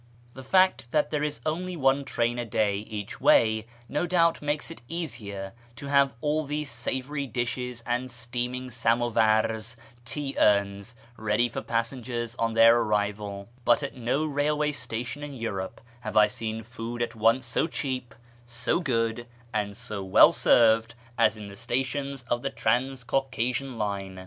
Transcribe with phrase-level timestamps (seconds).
[0.33, 4.71] The fact that there is only one train a day each way no doubt makes
[4.71, 11.61] it easier to have all these savoury dishes and steaming samovars (tea urns) ready for
[11.61, 17.03] passengers on their arrival, but at no railway station in Europe have I seen food
[17.03, 18.15] at once so cheap,
[18.47, 24.19] so good, and so well served as in the stations of the Trans Caucasian line.